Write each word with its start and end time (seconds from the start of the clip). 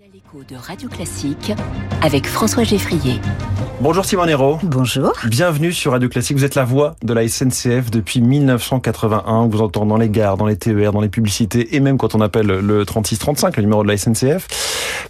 L'écho 0.00 0.42
de 0.48 0.56
Radio 0.56 0.88
Classique 0.88 1.52
avec 2.00 2.26
François 2.26 2.64
Geffrier. 2.64 3.20
Bonjour 3.82 4.02
Simon 4.02 4.26
Hérault. 4.26 4.58
Bonjour. 4.62 5.12
Bienvenue 5.26 5.74
sur 5.74 5.92
Radio 5.92 6.08
Classique. 6.08 6.38
Vous 6.38 6.44
êtes 6.44 6.54
la 6.54 6.64
voix 6.64 6.96
de 7.02 7.12
la 7.12 7.28
SNCF 7.28 7.90
depuis 7.90 8.22
1981. 8.22 9.48
Vous 9.48 9.60
entendez 9.60 9.90
dans 9.90 9.98
les 9.98 10.08
gares, 10.08 10.38
dans 10.38 10.46
les 10.46 10.56
TER, 10.56 10.92
dans 10.92 11.02
les 11.02 11.10
publicités 11.10 11.76
et 11.76 11.80
même 11.80 11.98
quand 11.98 12.14
on 12.14 12.22
appelle 12.22 12.46
le 12.46 12.86
3635, 12.86 13.58
le 13.58 13.62
numéro 13.62 13.82
de 13.82 13.88
la 13.88 13.98
SNCF. 13.98 14.48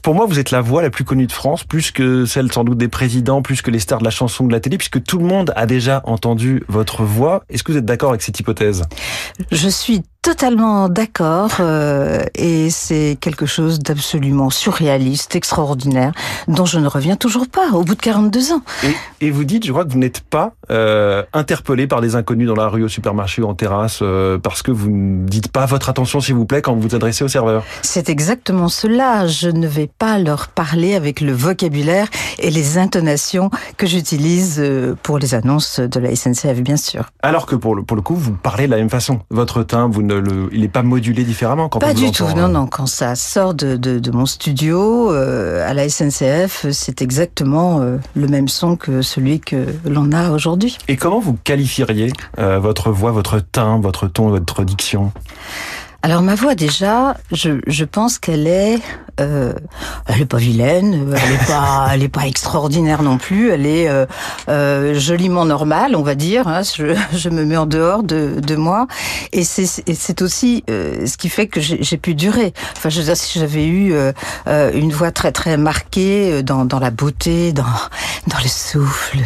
Pour 0.02 0.14
moi, 0.14 0.26
vous 0.26 0.40
êtes 0.40 0.50
la 0.50 0.60
voix 0.60 0.82
la 0.82 0.90
plus 0.90 1.04
connue 1.04 1.26
de 1.26 1.32
France, 1.32 1.62
plus 1.62 1.92
que 1.92 2.24
celle 2.24 2.50
sans 2.50 2.64
doute 2.64 2.78
des 2.78 2.88
présidents, 2.88 3.42
plus 3.42 3.62
que 3.62 3.70
les 3.70 3.78
stars 3.78 4.00
de 4.00 4.04
la 4.04 4.10
chanson 4.10 4.46
de 4.46 4.52
la 4.52 4.58
télé, 4.58 4.76
puisque 4.76 5.02
tout 5.04 5.18
le 5.18 5.24
monde 5.24 5.52
a 5.56 5.66
déjà 5.66 6.00
entendu 6.04 6.64
votre 6.68 7.04
voix. 7.04 7.44
Est-ce 7.48 7.62
que 7.62 7.72
vous 7.72 7.78
êtes 7.78 7.84
d'accord 7.84 8.08
avec 8.10 8.22
cette 8.22 8.40
hypothèse? 8.40 8.82
Je 9.52 9.68
suis 9.68 10.02
totalement 10.22 10.88
d'accord 10.88 11.56
euh, 11.60 12.22
et 12.34 12.68
c'est 12.70 13.16
quelque 13.20 13.46
chose 13.46 13.80
d'absolument 13.80 14.50
surréaliste, 14.50 15.34
extraordinaire, 15.34 16.12
dont 16.46 16.66
je 16.66 16.78
ne 16.78 16.86
reviens 16.86 17.16
toujours 17.16 17.48
pas 17.48 17.70
au 17.72 17.84
bout 17.84 17.94
de 17.94 18.00
42 18.00 18.52
ans. 18.52 18.62
Et, 18.84 19.26
et 19.26 19.30
vous 19.30 19.44
dites, 19.44 19.64
je 19.64 19.72
crois 19.72 19.84
que 19.84 19.90
vous 19.90 19.98
n'êtes 19.98 20.20
pas 20.20 20.52
euh, 20.70 21.22
interpellé 21.32 21.86
par 21.86 22.00
des 22.00 22.16
inconnus 22.16 22.46
dans 22.48 22.54
la 22.54 22.68
rue, 22.68 22.84
au 22.84 22.88
supermarché 22.88 23.40
ou 23.42 23.46
en 23.46 23.54
terrasse, 23.54 24.00
euh, 24.02 24.38
parce 24.38 24.62
que 24.62 24.70
vous 24.70 24.90
ne 24.90 25.26
dites 25.26 25.48
pas 25.48 25.64
votre 25.64 25.88
attention, 25.88 26.20
s'il 26.20 26.34
vous 26.34 26.46
plaît, 26.46 26.60
quand 26.60 26.74
vous 26.74 26.82
vous 26.82 26.94
adressez 26.94 27.24
au 27.24 27.28
serveur. 27.28 27.64
C'est 27.82 28.10
exactement 28.10 28.68
cela. 28.68 29.26
Je 29.26 29.48
ne 29.48 29.66
vais 29.66 29.88
pas 29.98 30.18
leur 30.18 30.48
parler 30.48 30.94
avec 30.94 31.20
le 31.20 31.32
vocabulaire 31.32 32.08
et 32.38 32.50
les 32.50 32.76
intonations 32.76 33.50
que 33.78 33.86
j'utilise 33.86 34.62
pour 35.02 35.18
les 35.18 35.34
annonces 35.34 35.80
de 35.80 36.00
la 36.00 36.14
SNCF, 36.14 36.60
bien 36.60 36.76
sûr. 36.76 37.06
Alors 37.22 37.46
que 37.46 37.54
pour 37.54 37.74
le, 37.74 37.82
pour 37.82 37.96
le 37.96 38.02
coup, 38.02 38.14
vous 38.14 38.32
parlez 38.32 38.66
de 38.66 38.70
la 38.70 38.76
même 38.76 38.90
façon. 38.90 39.20
Votre 39.30 39.62
timbre, 39.62 39.94
vous 39.94 40.02
ne 40.02 40.09
le, 40.14 40.48
il 40.52 40.62
n'est 40.62 40.68
pas 40.68 40.82
modulé 40.82 41.24
différemment 41.24 41.68
quand 41.68 41.78
Pas 41.78 41.90
on 41.92 41.94
du 41.94 42.10
tout, 42.10 42.24
entend, 42.24 42.36
non, 42.36 42.48
non. 42.48 42.66
Quand 42.66 42.86
ça 42.86 43.14
sort 43.14 43.54
de, 43.54 43.76
de, 43.76 43.98
de 43.98 44.10
mon 44.10 44.26
studio 44.26 45.12
euh, 45.12 45.68
à 45.68 45.74
la 45.74 45.88
SNCF, 45.88 46.66
c'est 46.72 47.02
exactement 47.02 47.80
euh, 47.80 47.98
le 48.14 48.26
même 48.26 48.48
son 48.48 48.76
que 48.76 49.02
celui 49.02 49.40
que 49.40 49.66
l'on 49.84 50.12
a 50.12 50.30
aujourd'hui. 50.30 50.76
Et 50.88 50.96
comment 50.96 51.20
vous 51.20 51.36
qualifieriez 51.44 52.12
euh, 52.38 52.58
votre 52.58 52.90
voix, 52.90 53.12
votre 53.12 53.38
timbre, 53.40 53.84
votre 53.84 54.08
ton, 54.08 54.28
votre 54.30 54.64
diction? 54.64 55.12
Alors 56.02 56.22
ma 56.22 56.34
voix 56.34 56.54
déjà, 56.54 57.18
je, 57.30 57.60
je 57.66 57.84
pense 57.84 58.18
qu'elle 58.18 58.46
est, 58.46 58.78
euh, 59.20 59.52
elle 60.06 60.22
est 60.22 60.26
pas 60.26 60.38
vilaine, 60.38 61.12
euh, 61.12 61.14
elle 61.22 61.32
est 61.34 61.46
pas, 61.46 61.88
elle 61.92 62.02
est 62.02 62.08
pas 62.08 62.26
extraordinaire 62.26 63.02
non 63.02 63.18
plus, 63.18 63.50
elle 63.50 63.66
est 63.66 63.86
euh, 63.86 64.06
euh, 64.48 64.98
joliment 64.98 65.44
normale, 65.44 65.94
on 65.94 66.02
va 66.02 66.14
dire. 66.14 66.48
hein. 66.48 66.62
je, 66.62 66.96
je 67.12 67.28
me 67.28 67.44
mets 67.44 67.58
en 67.58 67.66
dehors 67.66 68.02
de, 68.02 68.40
de 68.40 68.56
moi, 68.56 68.86
et 69.32 69.44
c'est 69.44 70.22
aussi 70.22 70.64
euh, 70.70 71.04
ce 71.06 71.18
qui 71.18 71.28
fait 71.28 71.48
que 71.48 71.60
j'ai 71.60 71.96
pu 71.98 72.14
durer. 72.14 72.54
Enfin, 72.78 72.88
je 72.88 72.98
veux 73.00 73.04
dire, 73.04 73.16
si 73.16 73.38
j'avais 73.38 73.66
eu 73.66 73.92
une 74.46 74.92
voix 74.92 75.10
très 75.10 75.32
très 75.32 75.58
marquée 75.58 76.42
dans 76.42 76.64
dans 76.64 76.78
la 76.78 76.90
beauté, 76.90 77.52
dans 77.52 77.64
dans 78.26 78.38
le 78.42 78.48
souffle. 78.48 79.18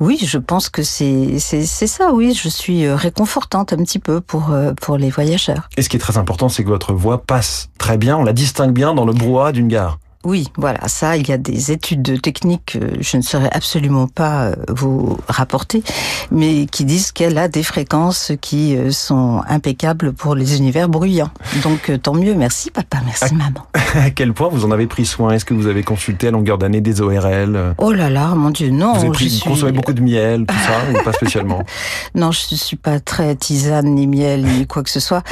Oui, 0.00 0.18
je 0.22 0.38
pense 0.38 0.68
que 0.68 0.82
c'est 0.82 1.38
ça. 1.38 2.12
Oui, 2.12 2.34
je 2.34 2.48
suis 2.48 2.84
euh, 2.84 2.96
réconfortante 2.96 3.72
un 3.72 3.78
petit 3.78 3.98
peu 3.98 4.20
pour 4.20 4.50
euh, 4.50 4.72
pour 4.80 4.96
les 4.96 5.10
voyageurs. 5.10 5.68
Et 5.76 5.82
ce 5.82 5.88
qui 5.88 5.96
est 5.96 6.00
très 6.00 6.18
important, 6.18 6.48
c'est 6.48 6.64
que 6.64 6.68
votre 6.68 6.92
voix 6.92 7.22
passe 7.22 7.68
très 7.78 7.96
bien, 7.98 8.16
on 8.16 8.24
la 8.24 8.32
distingue 8.32 8.72
bien 8.72 8.94
dans 8.94 9.04
le 9.04 9.12
brouhaha 9.12 9.52
d'une 9.52 9.68
gare. 9.68 9.98
Oui, 10.24 10.48
voilà, 10.56 10.88
ça, 10.88 11.16
il 11.16 11.28
y 11.28 11.32
a 11.32 11.36
des 11.38 11.70
études 11.70 12.20
techniques 12.22 12.78
que 12.78 13.02
je 13.02 13.16
ne 13.18 13.22
saurais 13.22 13.50
absolument 13.52 14.06
pas 14.08 14.44
euh, 14.46 14.54
vous 14.68 15.18
rapporter, 15.28 15.82
mais 16.30 16.66
qui 16.66 16.84
disent 16.84 17.12
qu'elle 17.12 17.36
a 17.38 17.48
des 17.48 17.62
fréquences 17.62 18.32
qui 18.40 18.76
euh, 18.76 18.90
sont 18.90 19.42
impeccables 19.48 20.12
pour 20.14 20.34
les 20.34 20.56
univers 20.56 20.88
bruyants. 20.88 21.30
Donc, 21.62 21.90
euh, 21.90 21.98
tant 21.98 22.14
mieux. 22.14 22.34
Merci 22.34 22.70
papa, 22.70 22.98
merci 23.04 23.34
maman. 23.34 23.66
À 23.94 24.10
quel 24.10 24.32
point 24.32 24.48
vous 24.48 24.64
en 24.64 24.72
avez 24.72 24.86
pris 24.88 25.06
soin? 25.06 25.32
Est-ce 25.34 25.44
que 25.44 25.54
vous 25.54 25.68
avez 25.68 25.84
consulté 25.84 26.26
à 26.28 26.30
longueur 26.32 26.58
d'année 26.58 26.80
des 26.80 27.00
ORL 27.00 27.74
Oh 27.78 27.92
là 27.92 28.10
là, 28.10 28.28
mon 28.34 28.50
Dieu, 28.50 28.70
non. 28.70 28.92
Vous 28.94 29.00
avez 29.02 29.10
pris, 29.10 29.30
suis... 29.30 29.48
consommé 29.48 29.70
beaucoup 29.70 29.92
de 29.92 30.00
miel, 30.00 30.46
tout 30.46 30.54
ça, 30.54 30.72
ou 31.00 31.04
pas 31.04 31.12
spécialement? 31.12 31.62
Non, 32.16 32.30
je 32.32 32.40
ne 32.52 32.56
suis 32.56 32.76
pas 32.76 33.00
très 33.00 33.34
tisane, 33.36 33.86
ni 33.94 34.06
miel, 34.06 34.44
ni 34.44 34.66
quoi 34.66 34.82
que 34.82 34.90
ce 34.90 35.00
soit. 35.00 35.22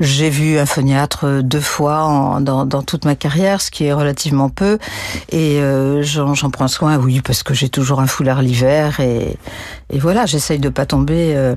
J'ai 0.00 0.30
vu 0.30 0.58
un 0.58 0.66
phoniatre 0.66 1.42
deux 1.42 1.60
fois 1.60 2.02
en- 2.04 2.40
dans, 2.40 2.66
dans 2.66 2.82
toute 2.82 3.04
ma 3.04 3.14
carrière, 3.14 3.60
ce 3.60 3.70
qui 3.70 3.84
est 3.84 3.92
relativement 3.92 4.33
peu. 4.50 4.78
Et 5.30 5.60
euh, 5.60 6.02
j'en 6.02 6.34
prends 6.50 6.68
soin, 6.68 6.96
oui, 6.98 7.20
parce 7.20 7.42
que 7.42 7.54
j'ai 7.54 7.68
toujours 7.68 8.00
un 8.00 8.06
foulard 8.06 8.42
l'hiver. 8.42 9.00
Et, 9.00 9.36
et 9.90 9.98
voilà, 9.98 10.26
j'essaye 10.26 10.58
de 10.58 10.68
pas 10.68 10.86
tomber 10.86 11.34
euh, 11.34 11.54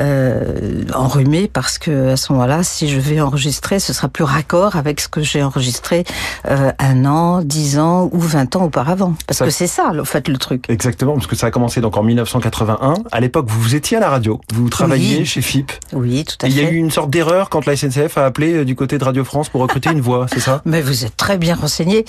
euh, 0.00 0.84
enrhumée, 0.94 1.48
parce 1.52 1.78
que 1.78 2.10
à 2.12 2.16
ce 2.16 2.32
moment-là, 2.32 2.62
si 2.62 2.88
je 2.88 2.98
vais 2.98 3.20
enregistrer, 3.20 3.78
ce 3.78 3.92
sera 3.92 4.08
plus 4.08 4.24
raccord 4.24 4.76
avec 4.76 5.00
ce 5.00 5.08
que 5.08 5.22
j'ai 5.22 5.42
enregistré 5.42 6.04
euh, 6.48 6.72
un 6.78 7.04
an, 7.04 7.42
dix 7.42 7.78
ans 7.78 8.08
ou 8.12 8.18
vingt 8.20 8.54
ans 8.56 8.64
auparavant. 8.64 9.14
Parce 9.26 9.38
Ça- 9.38 9.44
que 9.44 9.50
c'est 9.50 9.66
ça, 9.66 9.92
en 9.98 10.04
fait, 10.04 10.28
le 10.28 10.38
truc. 10.38 10.64
Exactement, 10.68 11.14
parce 11.14 11.26
que 11.26 11.36
ça 11.36 11.46
a 11.46 11.50
commencé 11.50 11.80
donc 11.80 11.96
en 11.96 12.02
1981. 12.02 12.94
À 13.10 13.20
l'époque, 13.20 13.46
vous 13.48 13.74
étiez 13.74 13.96
à 13.96 14.00
la 14.00 14.10
radio, 14.10 14.40
vous 14.54 14.68
travailliez 14.68 15.18
Oui. 15.18 15.26
chez 15.26 15.42
FIP. 15.42 15.72
Oui, 15.92 16.24
tout 16.24 16.36
à 16.44 16.48
Et 16.48 16.50
il 16.50 16.56
y 16.56 16.60
fait. 16.60 16.66
a 16.66 16.70
eu 16.70 16.76
une 16.76 16.90
sorte 16.90 17.10
d'erreur 17.10 17.48
quand 17.50 17.66
la 17.66 17.76
SNCF 17.76 18.18
a 18.18 18.24
appelé 18.26 18.54
euh, 18.54 18.64
du 18.64 18.74
côté 18.74 18.98
de 18.98 19.04
Radio 19.04 19.24
France 19.24 19.48
pour 19.48 19.60
recruter 19.60 19.90
une 19.90 20.00
voix, 20.00 20.26
c'est 20.32 20.40
ça? 20.40 20.62
Mais 20.64 20.80
vous 20.82 21.04
êtes 21.04 21.16
très 21.16 21.38
bien 21.38 21.54
renseigné. 21.54 22.04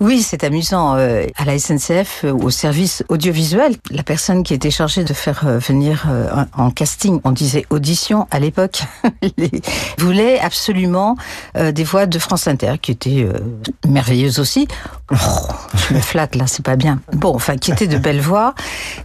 Oui, 0.00 0.22
c'est 0.22 0.42
amusant. 0.44 0.96
euh, 0.96 1.26
À 1.36 1.44
la 1.44 1.58
SNCF, 1.58 2.24
euh, 2.24 2.32
au 2.32 2.50
service 2.50 3.04
audiovisuel, 3.08 3.76
la 3.90 4.02
personne 4.02 4.42
qui 4.42 4.52
était 4.54 4.70
chargée 4.70 5.04
de 5.04 5.12
faire 5.12 5.42
euh, 5.46 5.58
venir 5.58 6.06
en 6.56 6.70
casting, 6.70 7.20
on 7.24 7.30
disait 7.30 7.66
audition 7.70 8.26
à 8.30 8.40
l'époque, 8.40 8.82
voulait 9.98 10.38
absolument 10.40 11.16
des 11.54 11.84
voix 11.84 12.06
de 12.06 12.18
France 12.18 12.46
Inter, 12.48 12.74
qui 12.80 12.90
étaient 12.92 13.26
merveilleuses 13.86 14.38
aussi. 14.38 14.66
Oh, 15.12 15.16
je 15.88 15.94
me 15.94 16.00
flatte 16.00 16.34
là, 16.34 16.46
c'est 16.46 16.64
pas 16.64 16.76
bien. 16.76 17.00
Bon, 17.12 17.34
enfin, 17.34 17.56
qui 17.56 17.70
étaient 17.70 17.86
de 17.86 17.98
belles 18.06 18.20
voix. 18.20 18.54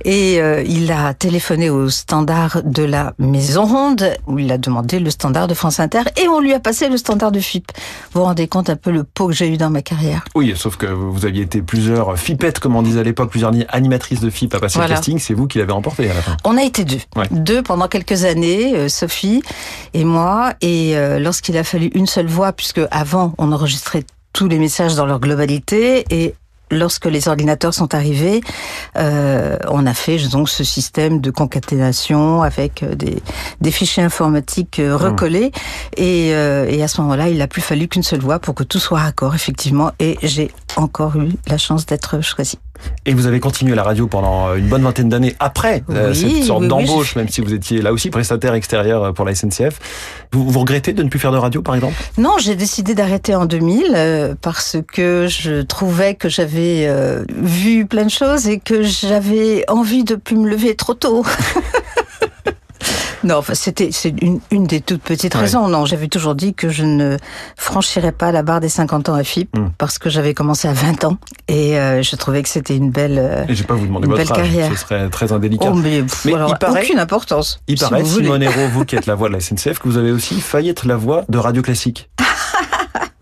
Et 0.06 0.40
euh, 0.42 0.64
il 0.66 0.92
a 0.92 1.14
téléphoné 1.14 1.70
au 1.70 1.90
standard 1.90 2.62
de 2.64 2.84
la 2.84 3.14
Maison 3.20 3.66
Ronde, 3.66 4.14
où 4.28 4.40
il 4.40 4.52
a 4.52 4.58
demandé 4.58 5.00
le 5.00 5.10
standard 5.10 5.48
de 5.48 5.54
France 5.54 5.80
Inter, 5.80 6.02
et 6.22 6.28
on 6.28 6.40
lui 6.40 6.54
a 6.54 6.60
passé 6.60 6.90
le 6.90 6.98
standard 6.98 7.32
de 7.32 7.40
FIP. 7.40 7.72
Vous 8.14 8.22
vous 8.22 8.26
rendez 8.26 8.48
compte 8.48 8.70
un 8.70 8.76
peu 8.76 8.92
le 8.92 9.04
pot 9.04 9.28
que 9.28 9.34
j'ai 9.34 9.50
eu 9.50 9.58
dans 9.58 9.70
ma 9.70 9.82
carrière 9.82 10.24
Oui, 10.38 10.54
sauf 10.56 10.78
que 10.78 10.86
vous 10.86 11.26
aviez 11.26 11.42
été 11.42 11.62
plusieurs 11.64 12.16
FIPettes, 12.18 12.60
comme 12.60 12.76
on 12.76 12.84
disait 12.84 13.00
à 13.00 13.04
l'époque, 13.04 13.32
plusieurs 13.32 13.52
animatrices 13.70 14.20
de 14.20 14.30
FIP 14.30 14.54
à 14.54 14.60
passer 14.60 14.78
Voilà. 14.78 14.90
le 14.90 14.96
casting, 14.96 15.18
c'est 15.18 15.34
vous 15.34 15.48
qui 15.48 15.58
l'avez 15.58 15.72
remporté 15.72 16.08
à 16.10 16.14
la 16.14 16.22
fin. 16.22 16.38
On 16.44 16.58
a 16.58 16.64
été 16.64 16.86
deux. 16.86 17.00
Ouais. 17.16 17.26
Deux 17.32 17.64
pendant 17.64 17.88
quelques 17.88 18.24
années, 18.24 18.76
euh, 18.76 18.88
Sophie 18.88 19.42
et 19.96 20.04
moi. 20.04 20.54
Et 20.62 20.96
euh, 20.96 21.18
lorsqu'il 21.20 21.58
a 21.58 21.64
fallu 21.64 21.88
une 21.96 22.06
seule 22.06 22.28
voix, 22.28 22.54
puisque 22.54 22.82
avant 22.92 23.34
on 23.40 23.52
enregistrait 23.52 24.04
tous 24.34 24.48
les 24.48 24.60
messages 24.60 24.94
dans 24.96 25.08
leur 25.08 25.20
globalité 25.20 26.06
et 26.12 26.36
Lorsque 26.70 27.06
les 27.06 27.28
ordinateurs 27.28 27.74
sont 27.74 27.96
arrivés, 27.96 28.42
euh, 28.98 29.58
on 29.70 29.86
a 29.86 29.94
fait 29.94 30.18
donc 30.30 30.50
ce 30.50 30.64
système 30.64 31.22
de 31.22 31.32
concaténation 31.32 32.42
avec 32.42 32.84
euh, 32.84 32.96
des, 32.96 33.22
des 33.62 33.72
fichiers 33.72 34.04
informatiques 34.04 34.80
euh, 34.80 34.98
recollés. 34.98 35.52
Et, 35.96 36.34
euh, 36.34 36.68
et 36.70 36.84
à 36.84 36.88
ce 36.88 37.00
moment-là, 37.02 37.30
il 37.30 37.38
n'a 37.38 37.48
plus 37.48 37.62
fallu 37.62 37.88
qu'une 37.88 38.04
seule 38.04 38.20
voix 38.20 38.40
pour 38.40 38.54
que 38.54 38.64
tout 38.64 38.80
soit 38.80 39.00
raccord, 39.00 39.34
effectivement. 39.34 39.92
Et 40.00 40.18
j'ai 40.24 40.52
encore 40.76 41.16
eu 41.16 41.30
la 41.48 41.58
chance 41.58 41.86
d'être 41.86 42.22
choisie. 42.22 42.60
Et 43.06 43.14
vous 43.14 43.28
avez 43.28 43.40
continué 43.40 43.76
la 43.76 43.84
radio 43.84 44.08
pendant 44.08 44.54
une 44.56 44.68
bonne 44.68 44.84
vingtaine 44.84 45.10
d'années 45.10 45.36
après 45.40 45.84
euh, 45.90 46.14
cette 46.14 46.44
sorte 46.44 46.62
oui, 46.62 46.68
d'embauche, 46.68 47.16
même 47.16 47.30
si 47.30 47.42
vous 47.42 47.54
étiez 47.54 47.82
là 47.82 47.94
aussi 47.94 48.10
prestataire 48.10 48.54
extérieur 48.54 49.14
pour 49.14 49.26
la 49.26 49.34
SNCF. 49.36 49.80
Vous, 50.32 50.50
vous 50.50 50.60
regrettez 50.60 50.94
de 50.94 51.04
ne 51.04 51.10
plus 51.10 51.20
faire 51.20 51.32
de 51.32 51.38
radio, 51.38 51.62
par 51.62 51.76
exemple? 51.76 51.96
Non, 52.18 52.34
j'ai 52.40 52.56
décidé 52.56 52.96
d'arrêter 52.96 53.36
en 53.36 53.46
2000 53.46 53.94
euh, 53.96 54.36
parce 54.42 54.78
que 54.92 55.28
je 55.30 55.62
trouvais 55.62 56.16
que 56.16 56.30
j'avais 56.30 56.86
euh, 56.88 57.24
vu 57.30 57.86
plein 57.86 58.06
de 58.06 58.12
choses 58.12 58.48
et 58.48 58.60
que 58.60 58.84
j'avais 58.84 59.64
envie 59.70 60.04
de 60.04 60.16
plus 60.16 60.36
me 60.36 60.50
lever 60.50 60.76
trop 60.76 60.94
tôt. 60.94 61.26
Non, 63.28 63.38
enfin, 63.38 63.54
c'était 63.56 63.90
c'est 63.92 64.14
une, 64.22 64.40
une 64.52 64.66
des 64.68 64.80
toutes 64.82 65.02
petites 65.02 65.36
Ouais. 65.36 65.42
raisons. 65.42 65.68
Non, 65.68 65.86
j'avais 65.86 66.08
toujours 66.08 66.34
dit 66.34 66.54
que 66.54 66.70
je 66.70 66.84
ne 66.84 67.18
franchirais 67.58 68.12
pas 68.14 68.32
la 68.32 68.42
barre 68.42 68.60
des 68.62 68.70
50 68.70 69.10
ans 69.10 69.16
à 69.16 69.24
FIP 69.24 69.56
Mm. 69.58 69.70
parce 69.78 70.00
que 70.00 70.10
j'avais 70.10 70.34
commencé 70.34 70.68
à 70.68 70.74
20 70.74 71.04
ans 71.04 71.18
et 71.48 71.78
euh, 71.78 72.02
je 72.02 72.16
trouvais 72.16 72.42
que 72.44 72.50
c'était 72.50 72.76
une 72.78 72.90
belle. 72.90 73.46
Et 73.50 73.54
je 73.56 73.62
vais 73.62 73.68
pas 73.68 73.74
vous 73.74 73.86
demander 73.88 74.06
Une 74.08 74.14
votre 74.14 74.24
belle 74.24 74.32
âge, 74.40 74.50
carrière. 74.52 74.72
ce 74.72 74.78
serait 74.78 75.10
très 75.10 75.32
indélicat. 75.34 75.70
Oh, 75.72 75.76
mais, 75.76 76.02
pff, 76.04 76.26
Mais 76.26 76.34
alors, 76.36 76.50
il 76.52 76.58
paraît- 76.58 76.84
aucune 76.84 77.00
importance. 77.00 77.60
Il 77.68 77.78
si 77.78 77.84
paraît, 77.84 78.02
vous. 78.02 78.20
Simone 78.22 78.44
Hérault, 78.44 78.68
vous 78.72 78.86
qui 78.86 78.96
êtes 78.96 79.06
la 79.08 79.16
voix 79.16 79.28
de 79.28 79.34
la 79.34 79.40
SNCF, 79.42 79.80
que 79.80 79.88
vous 79.90 79.98
avez 79.98 80.12
aussi 80.12 80.40
failli 80.40 80.70
être 80.70 80.88
la 80.88 80.96
voix 80.96 81.26
de 81.28 81.38
Radio 81.38 81.62
Classique. 81.62 82.10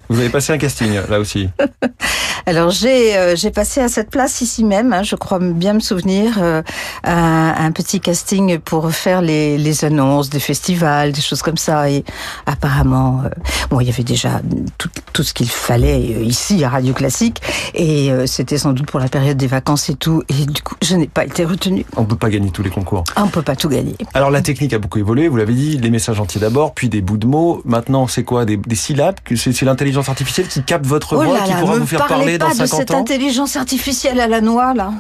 Vous 0.08 0.20
avez 0.20 0.30
passé 0.30 0.54
un 0.54 0.60
casting, 0.60 1.00
là 1.10 1.20
aussi. 1.20 1.50
Alors 2.48 2.70
j'ai 2.70 3.18
euh, 3.18 3.36
j'ai 3.36 3.50
passé 3.50 3.82
à 3.82 3.88
cette 3.88 4.12
place 4.12 4.42
ici 4.42 4.64
même, 4.64 4.94
hein, 4.94 5.02
je 5.02 5.16
crois 5.16 5.40
bien 5.40 5.74
me 5.74 5.80
souvenir, 5.80 6.38
euh, 6.40 6.62
un, 7.04 7.56
un, 7.58 7.72
petit 7.72 8.00
casting 8.00 8.60
pour 8.60 8.92
faire 8.92 9.22
les, 9.22 9.58
les 9.58 9.84
annonces 9.84 10.30
des 10.30 10.40
festivals, 10.40 11.12
des 11.12 11.22
choses 11.22 11.42
comme 11.42 11.58
ça. 11.58 11.90
Et 11.90 12.04
apparemment, 12.46 13.24
euh, 13.26 13.30
bon, 13.72 13.80
il 13.80 13.88
y 13.88 13.90
avait 13.90 14.04
déjà 14.04 14.42
tout, 14.78 14.90
tout 15.12 15.24
ce 15.24 15.34
qu'il 15.34 15.50
fallait 15.50 16.00
ici 16.00 16.64
à 16.64 16.70
Radio 16.70 16.94
Classique, 16.94 17.42
et 17.74 18.12
c'était 18.28 18.58
sans 18.58 18.74
doute 18.74 18.86
pour 18.92 19.00
la 19.00 19.08
période 19.08 19.38
des 19.38 19.48
vacances 19.48 19.90
et 19.90 19.96
tout. 19.96 20.24
Et 20.30 20.46
du 20.46 20.62
coup, 20.62 20.76
je 20.84 20.96
n'ai 20.96 21.08
pas 21.08 21.26
été 21.26 21.46
retenue. 21.46 21.86
On 21.98 22.06
peut 22.06 22.16
pas 22.16 22.30
gagner 22.30 22.52
tous 22.52 22.64
les 22.64 22.70
concours. 22.70 23.04
Ah, 23.16 23.24
on 23.26 23.30
peut 23.30 23.42
pas 23.42 23.56
tout 23.56 23.70
gagner. 23.70 23.96
Alors 24.14 24.30
la 24.30 24.42
technique 24.42 24.74
a 24.74 24.80
beaucoup 24.80 25.00
évolué. 25.00 25.28
Vous 25.28 25.38
l'avez 25.38 25.54
dit, 25.54 25.78
les 25.78 25.90
messages 25.90 26.20
entiers 26.20 26.42
d'abord, 26.42 26.74
puis 26.74 26.90
des 26.90 27.02
bouts 27.02 27.18
de 27.18 27.26
mots. 27.26 27.62
Maintenant, 27.66 28.08
c'est 28.08 28.24
quoi? 28.24 28.46
Des, 28.46 28.58
des 28.58 28.76
syllabes? 28.76 29.16
C'est 29.36 29.64
l'intelligence 29.64 30.10
artificielle 30.10 30.48
qui 30.48 30.62
capte 30.62 30.86
votre 30.86 31.14
oh 31.14 31.24
voix, 31.24 31.34
là 31.34 31.44
qui 31.44 31.52
là, 31.52 31.60
pourra 31.60 31.78
vous 31.78 31.88
faire 31.88 32.06
parler 32.06 32.35
pas 32.38 32.50
dans 32.50 32.54
50 32.54 32.62
de 32.62 32.76
cette 32.76 32.92
intelligence 32.92 33.56
artificielle 33.56 34.20
à 34.20 34.28
la 34.28 34.42
noix, 34.42 34.74
là. 34.74 34.94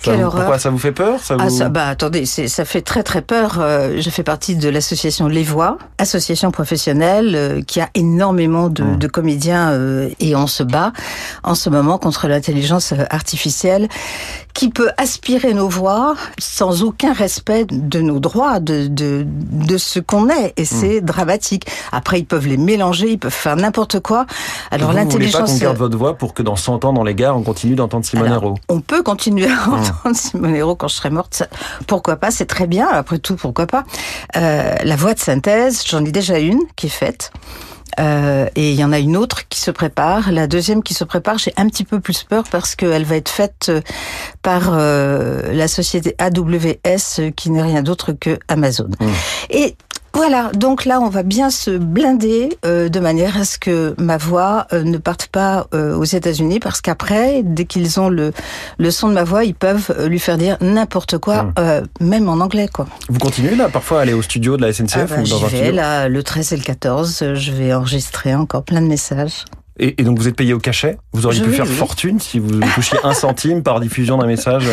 Ça 0.00 0.16
vous-. 0.16 0.30
Pourquoi 0.30 0.58
ça 0.58 0.70
vous 0.70 0.78
fait 0.78 0.90
peur 0.90 1.20
ça 1.20 1.36
Ah 1.38 1.44
vous... 1.44 1.56
ça, 1.56 1.68
bah 1.68 1.86
attendez, 1.86 2.26
ça 2.26 2.64
fait 2.64 2.80
très 2.82 3.04
très 3.04 3.22
peur. 3.22 3.58
Euh, 3.60 4.00
je 4.00 4.10
fais 4.10 4.24
partie 4.24 4.56
de 4.56 4.68
l'association 4.68 5.28
Les 5.28 5.44
Voix, 5.44 5.78
association 5.98 6.50
professionnelle 6.50 7.34
euh, 7.36 7.62
qui 7.62 7.80
a 7.80 7.88
énormément 7.94 8.68
de, 8.68 8.82
Mmh. 8.82 8.96
de 8.98 9.06
comédiens 9.06 9.70
euh, 9.70 10.08
et 10.18 10.34
on 10.34 10.48
se 10.48 10.64
bat 10.64 10.92
en 11.44 11.54
ce 11.54 11.70
moment 11.70 11.98
contre 11.98 12.26
l'intelligence 12.26 12.92
artificielle 13.10 13.88
qui 14.54 14.70
peut 14.70 14.90
aspirer 14.98 15.54
nos 15.54 15.68
voix 15.68 16.14
sans 16.38 16.82
aucun 16.82 17.12
respect 17.12 17.64
de 17.70 18.00
nos 18.00 18.18
droits, 18.18 18.58
de, 18.60 18.88
de, 18.88 19.24
de 19.26 19.78
ce 19.78 20.00
qu'on 20.00 20.28
est. 20.28 20.52
Et 20.56 20.64
c'est 20.64 21.00
dramatique. 21.00 21.64
Après, 21.92 22.18
ils 22.18 22.26
peuvent 22.26 22.46
les 22.48 22.56
mélanger, 22.56 23.08
ils 23.12 23.18
peuvent 23.18 23.30
faire 23.32 23.56
n'importe 23.56 24.00
quoi. 24.00 24.26
Alors 24.72 24.90
vous, 24.90 24.96
vous 24.96 25.02
voulez 25.02 25.28
pas 25.30 25.38
l'intelligence... 25.38 25.52
qu'on 25.52 25.58
garde 25.58 25.76
votre 25.78 25.96
voix 25.96 26.18
pour 26.18 26.34
que 26.34 26.42
dans 26.42 26.56
100 26.56 26.84
ans, 26.84 26.92
dans 26.92 27.04
les 27.04 27.14
gares, 27.14 27.36
on 27.36 27.42
continue 27.42 27.76
d'entendre 27.76 28.04
Simone 28.04 28.32
Hérault 28.32 28.56
on 28.68 28.80
peut 28.80 29.02
continuer 29.04 29.46
à 29.46 29.54
Mmh. 29.54 29.72
entendre 29.74 29.91
Simone 30.14 30.54
Hérault 30.54 30.76
quand 30.76 30.88
je 30.88 30.94
serai 30.96 31.10
morte. 31.10 31.34
ça- 31.34 31.48
pourquoi 31.86 32.16
pas 32.16 32.30
C'est 32.30 32.46
très 32.46 32.66
bien. 32.66 32.88
Après 32.88 33.18
tout, 33.18 33.36
pourquoi 33.36 33.66
pas 33.66 33.84
Euh, 34.36 34.74
La 34.84 34.96
voix 34.96 35.14
de 35.14 35.18
synthèse, 35.20 35.82
j'en 35.88 36.04
ai 36.04 36.12
déjà 36.12 36.38
une 36.38 36.60
qui 36.76 36.86
est 36.86 36.90
faite. 36.90 37.32
Euh, 38.00 38.48
et 38.56 38.70
il 38.72 38.78
y 38.80 38.84
en 38.84 38.90
a 38.92 38.98
une 38.98 39.18
autre 39.18 39.46
qui 39.50 39.60
se 39.60 39.70
prépare. 39.70 40.32
La 40.32 40.46
deuxième 40.46 40.82
qui 40.82 40.94
se 40.94 41.04
prépare, 41.04 41.36
j'ai 41.36 41.52
un 41.58 41.68
petit 41.68 41.84
peu 41.84 42.00
plus 42.00 42.24
peur 42.24 42.44
parce 42.50 42.74
qu'elle 42.74 43.04
va 43.04 43.16
être 43.16 43.28
faite 43.28 43.66
euh, 43.68 43.82
par 44.40 44.70
euh, 44.72 45.52
la 45.52 45.68
société 45.68 46.14
AWS, 46.18 47.30
qui 47.36 47.50
n'est 47.50 47.62
rien 47.62 47.82
d'autre 47.82 48.12
que 48.12 48.38
Amazon. 48.48 48.88
Mmh. 48.98 49.06
Et 49.50 49.76
voilà, 50.14 50.50
donc 50.54 50.84
là, 50.84 51.00
on 51.00 51.08
va 51.08 51.22
bien 51.22 51.48
se 51.50 51.70
blinder 51.70 52.50
euh, 52.66 52.88
de 52.88 53.00
manière 53.00 53.36
à 53.38 53.44
ce 53.44 53.58
que 53.58 53.94
ma 53.98 54.18
voix 54.18 54.66
euh, 54.72 54.82
ne 54.82 54.98
parte 54.98 55.28
pas 55.28 55.66
euh, 55.74 55.96
aux 55.96 56.04
États-Unis, 56.04 56.60
parce 56.60 56.80
qu'après, 56.82 57.42
dès 57.42 57.64
qu'ils 57.64 57.98
ont 57.98 58.08
le, 58.08 58.32
le 58.78 58.90
son 58.90 59.08
de 59.08 59.14
ma 59.14 59.24
voix, 59.24 59.44
ils 59.44 59.54
peuvent 59.54 59.90
euh, 59.98 60.08
lui 60.08 60.18
faire 60.18 60.36
dire 60.38 60.56
n'importe 60.60 61.18
quoi, 61.18 61.44
Mm. 61.44 61.52
euh, 61.58 61.82
même 62.00 62.28
en 62.28 62.40
anglais, 62.40 62.68
quoi. 62.72 62.86
Vous 63.08 63.18
continuez 63.18 63.54
là, 63.54 63.68
parfois, 63.68 64.00
à 64.00 64.02
aller 64.02 64.12
au 64.12 64.22
studio 64.22 64.56
de 64.56 64.62
la 64.62 64.72
SNCF 64.72 64.96
Ah 64.96 65.04
bah, 65.06 65.22
ou 65.22 65.26
dans 65.28 65.44
un 65.44 65.48
vais, 65.48 65.56
studio 65.56 65.72
là, 65.72 66.08
le 66.08 66.22
13 66.22 66.52
et 66.52 66.56
le 66.56 66.62
14, 66.62 67.18
euh, 67.22 67.34
je 67.34 67.50
vais 67.52 67.72
enregistrer 67.72 68.34
encore 68.34 68.64
plein 68.64 68.82
de 68.82 68.86
messages. 68.86 69.44
Et, 69.78 70.00
et 70.00 70.04
donc 70.04 70.18
vous 70.18 70.28
êtes 70.28 70.36
payé 70.36 70.52
au 70.54 70.58
cachet? 70.58 70.98
Vous 71.12 71.26
auriez 71.26 71.40
Je- 71.40 71.44
pu 71.44 71.52
faire 71.52 71.66
oui. 71.66 71.74
fortune 71.74 72.20
si 72.20 72.38
vous 72.38 72.60
touchiez 72.74 72.98
un 73.04 73.14
centime 73.14 73.62
par 73.62 73.80
diffusion 73.80 74.18
d'un 74.18 74.26
message 74.26 74.64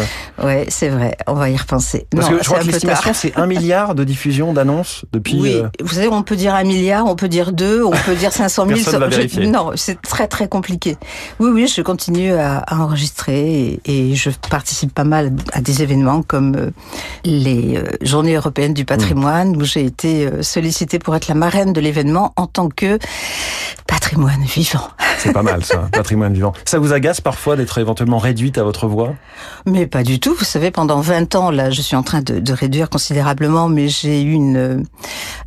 Ouais, 0.44 0.66
c'est 0.70 0.90
vrai, 0.90 1.16
on 1.28 1.34
va 1.34 1.50
y 1.50 1.58
repenser. 1.58 2.08
Parce 2.12 2.30
Non, 2.30 2.38
que 2.38 2.44
je 2.44 2.50
crois 2.50 2.60
que 2.60 2.66
l'estimation, 2.68 3.12
c'est 3.14 3.36
un 3.38 3.46
milliard 3.46 3.96
de 3.96 4.04
diffusions 4.04 4.54
d'annonces 4.54 5.06
depuis... 5.14 5.40
Oui, 5.40 5.54
euh, 5.56 5.70
vous 5.82 5.94
savez, 5.96 6.08
on 6.08 6.24
peut 6.24 6.36
dire 6.36 6.54
un 6.56 6.64
milliard, 6.64 7.06
on 7.06 7.16
peut 7.16 7.28
dire 7.30 7.52
deux, 7.54 7.84
on 7.84 7.92
peut 7.92 8.16
dire 8.16 8.32
500 8.34 8.66
000. 8.68 8.76
Personne 8.80 9.00
va 9.00 9.10
Je- 9.10 9.42
non, 9.42 9.72
c'est 9.76 10.02
très 10.02 10.28
très 10.28 10.48
compliqué. 10.48 10.98
Oui, 11.40 11.50
oui, 11.54 11.68
je 11.68 11.82
continue 11.82 12.34
à, 12.34 12.58
à 12.60 12.78
enregistrer 12.80 13.80
et, 13.86 14.12
et 14.12 14.16
je 14.16 14.30
participe 14.50 14.94
pas 14.94 15.04
mal 15.04 15.32
à 15.54 15.62
des 15.62 15.82
événements 15.82 16.22
comme 16.24 16.56
euh, 16.56 16.70
les 17.26 17.78
euh, 17.78 17.84
Journées 18.02 18.36
européennes 18.36 18.74
du 18.74 18.86
patrimoine 18.86 19.56
où 19.56 19.64
j'ai 19.64 19.86
été 19.86 20.30
sollicitée 20.42 21.00
pour 21.00 21.16
être 21.16 21.28
la 21.28 21.36
marraine 21.36 21.74
de 21.74 21.80
l'événement 21.82 22.34
en 22.36 22.48
tant 22.48 22.70
que 22.70 23.00
patrimoine 23.88 24.44
vivant. 24.44 24.89
C'est 25.18 25.34
pas 25.34 25.44
mal 25.44 25.64
ça, 25.64 25.90
patrimoine 25.92 26.34
vivant. 26.34 26.54
Ça 26.66 26.80
vous 26.80 26.94
agace 26.94 27.22
parfois 27.22 27.56
d'être 27.56 27.78
éventuellement 27.78 28.18
réduite 28.18 28.58
à 28.58 28.64
votre 28.64 28.88
voix? 28.88 29.16
Mais 29.66 29.88
pas 29.88 30.04
du 30.04 30.20
tout. 30.20 30.34
Vous 30.34 30.46
savez, 30.46 30.72
pendant 30.72 31.02
20 31.02 31.36
ans, 31.36 31.52
là, 31.52 31.70
je 31.72 31.82
suis 31.82 31.96
en 31.96 32.04
train 32.04 32.22
de, 32.22 32.40
de 32.40 32.54
réduire 32.54 32.90
considérablement, 32.90 33.68
mais 33.68 33.88
j'ai 33.88 34.22
eu 34.22 34.32
une, 34.32 34.86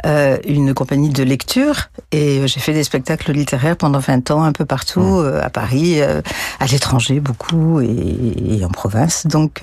euh, 0.05 0.39
une 0.47 0.75
compagnie 0.75 1.11
de 1.11 1.23
lecture 1.23 1.91
et 2.11 2.47
j'ai 2.47 2.61
fait 2.61 2.73
des 2.73 2.85
spectacles 2.85 3.33
littéraires 3.33 3.77
pendant 3.77 3.99
20 3.99 4.31
ans, 4.31 4.43
un 4.43 4.53
peu 4.53 4.65
partout, 4.65 5.01
euh, 5.01 5.41
à 5.43 5.51
Paris, 5.51 6.01
euh, 6.01 6.21
à 6.59 6.67
l'étranger 6.67 7.21
beaucoup 7.21 7.81
et, 7.81 8.59
et 8.59 8.65
en 8.65 8.69
province. 8.71 9.27
Donc, 9.27 9.63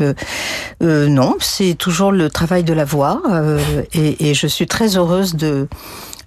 non, 0.81 1.35
c'est 1.39 1.75
toujours 1.75 2.11
le 2.11 2.29
travail 2.29 2.63
de 2.63 2.73
la 2.73 2.85
voix 2.85 3.21
et, 3.93 4.29
et 4.29 4.33
je 4.33 4.47
suis 4.47 4.67
très 4.67 4.97
heureuse 4.97 5.35
de, 5.35 5.67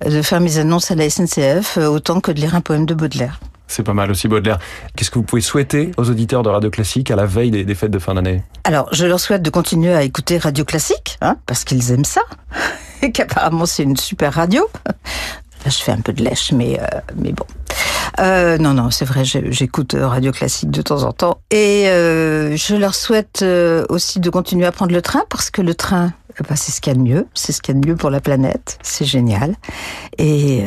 de 0.05 0.23
faire 0.23 0.41
mes 0.41 0.59
annonces 0.59 0.91
à 0.91 0.95
la 0.95 1.09
SNCF 1.09 1.79
autant 1.79 2.21
que 2.21 2.33
de 2.33 2.41
lire 2.41 2.55
un 2.55 2.61
poème 2.61 2.87
de 2.87 2.95
Baudelaire. 2.95 3.41
C'est 3.73 3.83
pas 3.83 3.95
mal 3.95 4.11
aussi 4.11 4.29
Baudelaire. 4.29 4.59
Qu'est-ce 4.95 5.11
que 5.11 5.19
vous 5.19 5.25
pouvez 5.25 5.41
souhaiter 5.41 5.93
aux 5.97 6.11
auditeurs 6.11 6.43
de 6.43 6.51
Radio 6.51 6.69
Classique 6.69 7.11
à 7.11 7.17
la 7.17 7.25
veille 7.25 7.51
des, 7.51 7.65
des 7.65 7.75
fêtes 7.75 7.91
de 7.91 7.99
fin 7.99 8.13
d'année? 8.13 8.43
Alors, 8.65 8.93
je 8.93 9.07
leur 9.07 9.19
souhaite 9.19 9.41
de 9.41 9.49
continuer 9.49 9.95
à 9.95 10.03
écouter 10.03 10.37
Radio 10.37 10.67
Classique, 10.67 11.17
hein, 11.23 11.37
parce 11.47 11.65
qu'ils 11.65 11.91
aiment 11.91 12.05
ça, 12.05 12.21
qu'apparemment 13.15 13.67
c'est 13.67 13.83
une 13.83 13.97
super 13.97 14.33
radio. 14.35 14.67
Là, 14.87 15.71
je 15.71 15.79
fais 15.79 15.93
un 15.93 16.01
peu 16.01 16.13
de 16.13 16.25
lèche, 16.25 16.53
mais 16.53 16.81
euh, 16.81 17.01
mais 17.17 17.33
bon. 17.33 17.47
Euh, 18.19 18.59
non, 18.59 18.75
non, 18.75 18.91
c'est 18.91 19.05
vrai, 19.05 19.25
j'écoute 19.25 19.95
euh, 19.95 20.07
Radio 20.07 20.33
Classique 20.33 20.71
de 20.71 20.83
temps 20.83 21.05
en 21.05 21.13
temps. 21.13 21.39
Et 21.51 21.89
euh, 21.89 22.57
je 22.57 22.75
leur 22.77 22.95
souhaite 22.95 23.45
aussi 23.89 24.21
de 24.21 24.31
continuer 24.31 24.67
à 24.67 24.73
prendre 24.73 24.93
le 24.93 25.03
train, 25.03 25.23
parce 25.29 25.51
que 25.51 25.63
le 25.63 25.75
train, 25.75 26.13
eh 26.39 26.43
ben, 26.49 26.57
c'est 26.57 26.73
ce 26.73 26.81
qu'il 26.81 26.93
y 26.93 26.97
a 26.97 26.99
de 26.99 27.03
mieux, 27.03 27.27
c'est 27.35 27.53
ce 27.53 27.63
qu'il 27.63 27.75
y 27.75 27.79
a 27.79 27.81
de 27.81 27.87
mieux 27.87 27.97
pour 27.97 28.11
la 28.11 28.21
planète, 28.21 28.79
c'est 28.83 29.05
génial. 29.05 29.55
Et 30.19 30.65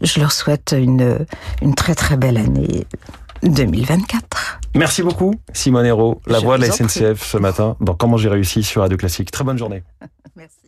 je 0.00 0.20
leur 0.20 0.32
souhaite 0.32 0.74
une, 0.76 1.26
une 1.62 1.74
très 1.74 1.94
très 1.94 2.16
belle 2.16 2.36
année 2.36 2.86
2024. 3.42 4.60
Merci 4.74 5.02
beaucoup 5.02 5.34
Simone 5.52 5.86
Hérault, 5.86 6.20
la 6.26 6.40
Je 6.40 6.44
voix 6.44 6.58
de 6.58 6.62
la. 6.62 6.72
SNCF 6.72 7.22
ce 7.22 7.38
matin 7.38 7.76
dans 7.80 7.94
Comment 7.94 8.16
j'ai 8.16 8.28
réussi 8.28 8.62
sur 8.62 8.82
Radio 8.82 8.96
Classique. 8.96 9.30
Très 9.30 9.44
bonne 9.44 9.58
journée. 9.58 9.82
Merci. 10.36 10.63